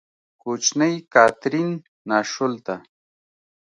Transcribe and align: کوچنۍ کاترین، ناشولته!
کوچنۍ 0.41 0.93
کاترین، 1.13 1.69
ناشولته! 2.09 2.75